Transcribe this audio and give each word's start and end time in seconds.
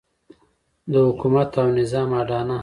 د 0.91 0.93
حکومت 1.07 1.49
او 1.61 1.67
نظام 1.79 2.09
اډانه. 2.21 2.57